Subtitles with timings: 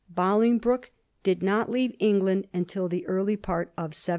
[0.05, 0.89] 17 Bolingbroke
[1.21, 4.09] did not leave England until the early part of 1735.